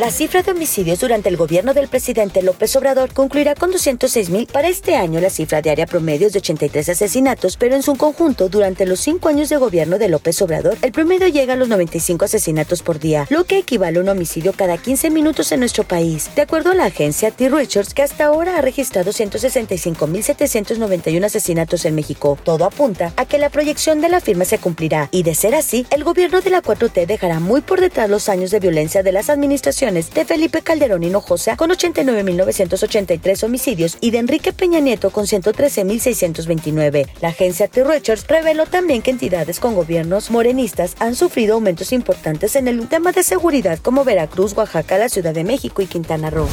[0.00, 4.46] La cifra de homicidios durante el gobierno del presidente López Obrador concluirá con 206 mil.
[4.46, 8.48] Para este año, la cifra diaria promedio es de 83 asesinatos, pero en su conjunto,
[8.48, 12.24] durante los cinco años de gobierno de López Obrador, el promedio llega a los 95
[12.24, 16.30] asesinatos por día, lo que equivale a un homicidio cada 15 minutos en nuestro país.
[16.34, 17.50] De acuerdo a la agencia T.
[17.50, 23.50] Richards, que hasta ahora ha registrado 165.791 asesinatos en México, todo apunta a que la
[23.50, 27.04] proyección de la firma se cumplirá, y de ser así, el gobierno de la 4T
[27.04, 31.56] dejará muy por detrás los años de violencia de las administraciones de Felipe Calderón Hinojosa
[31.56, 37.08] con 89.983 homicidios y de Enrique Peña Nieto con 113.629.
[37.20, 37.82] La agencia T.
[37.82, 43.10] Richards reveló también que entidades con gobiernos morenistas han sufrido aumentos importantes en el tema
[43.10, 46.46] de seguridad como Veracruz, Oaxaca, la Ciudad de México y Quintana Roo.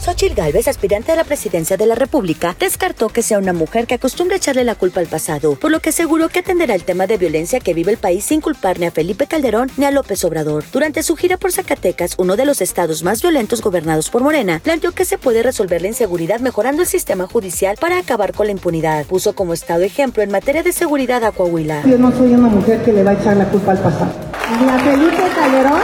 [0.00, 3.94] Xochitl Gálvez, aspirante a la presidencia de la República, descartó que sea una mujer que
[3.94, 7.06] acostumbre a echarle la culpa al pasado, por lo que aseguró que atenderá el tema
[7.06, 10.24] de violencia que vive el país sin culpar ni a Felipe Calderón ni a López
[10.24, 10.64] Obrador.
[10.72, 14.92] Durante su gira por Zacatecas, uno de los estados más violentos gobernados por Morena, planteó
[14.92, 19.04] que se puede resolver la inseguridad mejorando el sistema judicial para acabar con la impunidad.
[19.06, 21.82] Puso como estado ejemplo en materia de seguridad a Coahuila.
[21.86, 24.12] Yo no soy una mujer que le va a echar la culpa al pasado.
[24.60, 25.82] Ni a Felipe Calderón,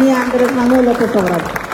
[0.00, 1.67] ni a Andrés Manuel López Obrador.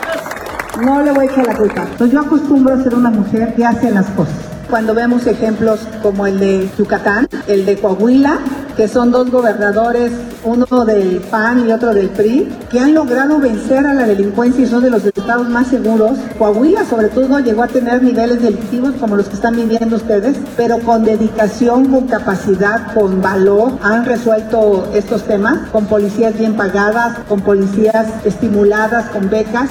[0.83, 1.85] No le voy a echar la culpa.
[1.97, 4.35] Pues yo acostumbro a ser una mujer que hace las cosas.
[4.69, 8.39] Cuando vemos ejemplos como el de Yucatán, el de Coahuila,
[8.75, 10.11] que son dos gobernadores,
[10.43, 14.67] uno del PAN y otro del PRI, que han logrado vencer a la delincuencia y
[14.67, 16.17] son de los estados más seguros.
[16.37, 20.79] Coahuila, sobre todo, llegó a tener niveles delictivos como los que están viviendo ustedes, pero
[20.79, 27.39] con dedicación, con capacidad, con valor, han resuelto estos temas, con policías bien pagadas, con
[27.41, 29.69] policías estimuladas, con becas.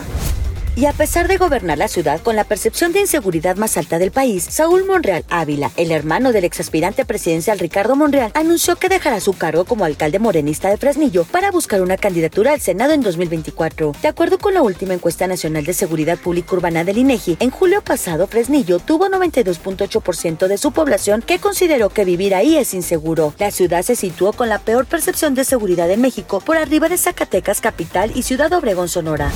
[0.77, 4.11] Y a pesar de gobernar la ciudad con la percepción de inseguridad más alta del
[4.11, 9.34] país, Saúl Monreal Ávila, el hermano del exaspirante presidencial Ricardo Monreal, anunció que dejará su
[9.34, 13.93] cargo como alcalde morenista de Fresnillo para buscar una candidatura al Senado en 2024.
[14.03, 17.81] De acuerdo con la última encuesta nacional de seguridad pública urbana del INEGI, en julio
[17.81, 23.32] pasado Fresnillo tuvo 92.8% de su población que consideró que vivir ahí es inseguro.
[23.38, 26.98] La ciudad se situó con la peor percepción de seguridad en México por arriba de
[26.98, 29.31] Zacatecas capital y Ciudad Obregón Sonora.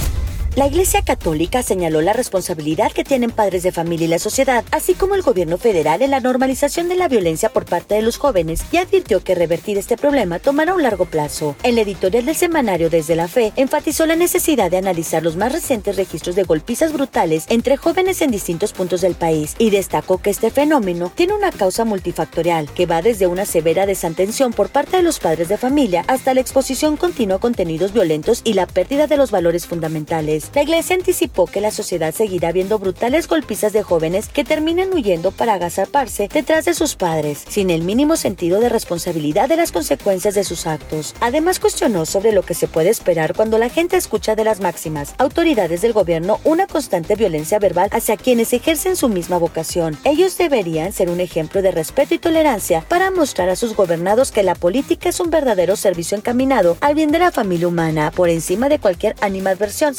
[0.59, 4.95] La Iglesia Católica señaló la responsabilidad que tienen padres de familia y la sociedad, así
[4.95, 8.65] como el gobierno federal en la normalización de la violencia por parte de los jóvenes
[8.73, 11.55] y advirtió que revertir este problema tomará un largo plazo.
[11.63, 15.95] El editorial del semanario Desde la Fe enfatizó la necesidad de analizar los más recientes
[15.95, 20.51] registros de golpizas brutales entre jóvenes en distintos puntos del país y destacó que este
[20.51, 25.21] fenómeno tiene una causa multifactorial que va desde una severa desatención por parte de los
[25.21, 29.31] padres de familia hasta la exposición continua a contenidos violentos y la pérdida de los
[29.31, 30.48] valores fundamentales.
[30.55, 35.31] La iglesia anticipó que la sociedad seguirá viendo brutales golpizas de jóvenes que terminan huyendo
[35.31, 40.35] para agazaparse detrás de sus padres, sin el mínimo sentido de responsabilidad de las consecuencias
[40.35, 41.15] de sus actos.
[41.21, 45.15] Además cuestionó sobre lo que se puede esperar cuando la gente escucha de las máximas
[45.19, 49.99] autoridades del gobierno una constante violencia verbal hacia quienes ejercen su misma vocación.
[50.05, 54.43] Ellos deberían ser un ejemplo de respeto y tolerancia para mostrar a sus gobernados que
[54.43, 58.69] la política es un verdadero servicio encaminado al bien de la familia humana por encima
[58.69, 59.95] de cualquier animadversión,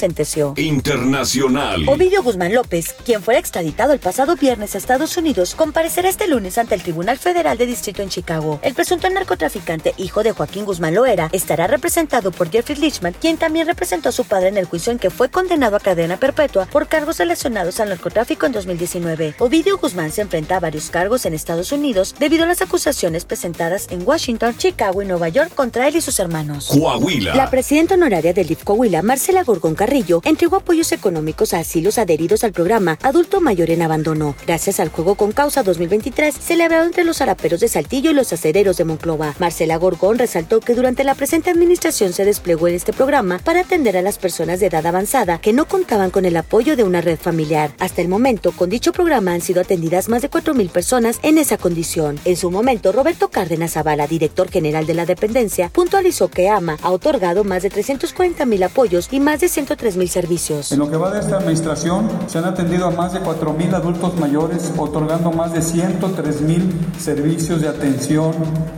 [0.57, 1.87] Internacional.
[1.89, 6.57] Ovidio Guzmán López, quien fue extraditado el pasado viernes a Estados Unidos, comparecerá este lunes
[6.57, 8.59] ante el Tribunal Federal de Distrito en Chicago.
[8.61, 13.67] El presunto narcotraficante, hijo de Joaquín Guzmán Loera, estará representado por Jeffrey Lichman, quien también
[13.67, 16.87] representó a su padre en el juicio en que fue condenado a cadena perpetua por
[16.87, 19.35] cargos relacionados al narcotráfico en 2019.
[19.39, 23.87] Ovidio Guzmán se enfrenta a varios cargos en Estados Unidos debido a las acusaciones presentadas
[23.89, 26.69] en Washington, Chicago y Nueva York contra él y sus hermanos.
[26.69, 27.35] Coahuila.
[27.35, 32.43] La presidenta honoraria del DIF Coahuila, Marcela Gorgón Carrillo, entregó apoyos económicos a asilos adheridos
[32.43, 34.35] al programa Adulto Mayor en Abandono.
[34.45, 38.77] Gracias al juego con causa 2023, celebrado entre los araperos de Saltillo y los acereros
[38.77, 39.35] de Monclova.
[39.39, 43.97] Marcela Gorgón resaltó que durante la presente administración se desplegó en este programa para atender
[43.97, 47.17] a las personas de edad avanzada que no contaban con el apoyo de una red
[47.17, 47.71] familiar.
[47.79, 51.57] Hasta el momento, con dicho programa han sido atendidas más de 4.000 personas en esa
[51.57, 52.19] condición.
[52.25, 56.91] En su momento, Roberto Cárdenas Zavala, director general de la dependencia, puntualizó que AMA ha
[56.91, 60.71] otorgado más de 340.000 apoyos y más de 103.000 servicios.
[60.71, 64.15] En lo que va de esta administración, se han atendido a más de 4.000 adultos
[64.19, 68.33] mayores, otorgando más de 103.000 servicios de atención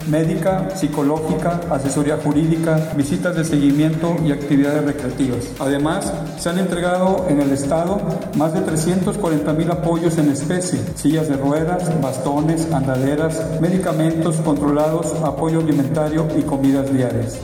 [0.08, 5.48] médica, psicológica, asesoría jurídica, visitas de seguimiento y actividades recreativas.
[5.60, 8.00] Además, se han entregado en el Estado
[8.36, 16.28] más de 340.000 apoyos en especie, sillas de ruedas, bastones, andaderas, medicamentos controlados, apoyo alimentario
[16.38, 17.38] y comidas diarias.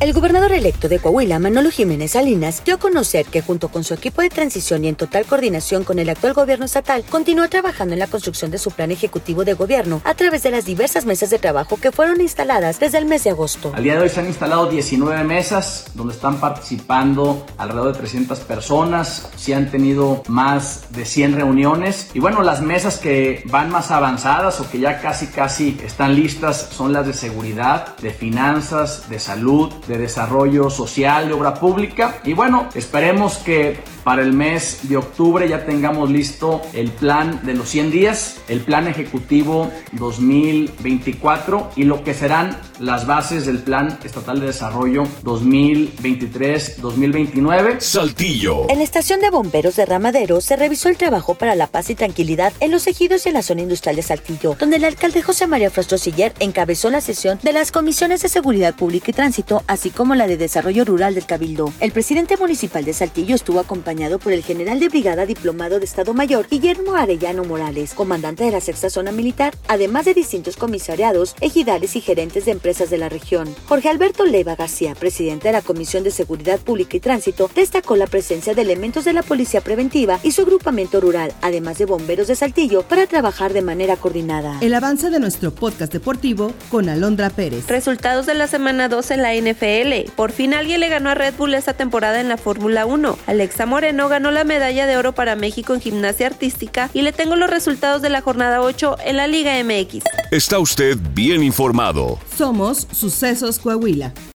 [0.00, 3.94] El gobernador electo de Coahuila, Manolo Jiménez Salinas, dio a conocer que junto con su
[3.94, 8.00] equipo de transición y en total coordinación con el actual gobierno estatal, continúa trabajando en
[8.00, 11.38] la construcción de su plan ejecutivo de gobierno a través de las diversas mesas de
[11.38, 13.72] trabajo que fueron instaladas desde el mes de agosto.
[13.74, 18.40] Al día de hoy se han instalado 19 mesas donde están participando alrededor de 300
[18.40, 23.92] personas, se han tenido más de 100 reuniones y bueno, las mesas que van más
[23.92, 29.20] avanzadas o que ya casi casi están listas son las de seguridad, de finanzas, de
[29.20, 32.18] salud, de desarrollo social, de obra pública.
[32.24, 37.54] Y bueno, esperemos que para el mes de octubre ya tengamos listo el plan de
[37.54, 43.98] los 100 días, el plan ejecutivo 2024 y lo que serán las bases del plan
[44.04, 47.80] estatal de desarrollo 2023-2029.
[47.80, 48.68] Saltillo.
[48.68, 51.94] En la estación de bomberos de Ramadero se revisó el trabajo para la paz y
[51.94, 55.46] tranquilidad en los ejidos y en la zona industrial de Saltillo, donde el alcalde José
[55.46, 59.90] María Frostro Siller encabezó la sesión de las comisiones de seguridad pública y tránsito, así
[59.90, 61.72] como la de desarrollo rural del Cabildo.
[61.80, 66.14] El presidente municipal de Saltillo estuvo acompañado por el general de brigada diplomado de Estado
[66.14, 71.96] Mayor Guillermo Arellano Morales, comandante de la sexta zona militar, además de distintos comisariados, ejidales
[71.96, 73.52] y gerentes de empresas de la región.
[73.66, 78.06] Jorge Alberto Leiva García, presidente de la Comisión de Seguridad Pública y Tránsito, destacó la
[78.06, 82.36] presencia de elementos de la Policía Preventiva y su agrupamiento rural, además de bomberos de
[82.36, 84.58] Saltillo, para trabajar de manera coordinada.
[84.60, 87.66] El avance de nuestro podcast deportivo con Alondra Pérez.
[87.66, 89.34] Resultados de la semana 2 en la
[89.64, 90.12] NFL.
[90.14, 93.18] Por fin alguien le ganó a Red Bull esta temporada en la Fórmula 1.
[93.26, 97.36] Alexa Moreno ganó la medalla de oro para México en gimnasia artística y le tengo
[97.36, 100.04] los resultados de la jornada 8 en la Liga MX.
[100.30, 102.18] Está usted bien informado.
[102.36, 104.12] Somos Sucesos Coahuila.